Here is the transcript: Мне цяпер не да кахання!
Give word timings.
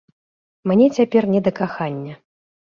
Мне 0.71 0.87
цяпер 0.97 1.23
не 1.35 1.45
да 1.51 1.55
кахання! 1.63 2.13